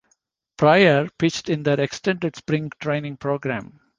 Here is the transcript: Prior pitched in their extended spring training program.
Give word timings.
Prior 0.57 1.07
pitched 1.19 1.47
in 1.47 1.61
their 1.61 1.79
extended 1.79 2.35
spring 2.35 2.71
training 2.79 3.17
program. 3.17 3.79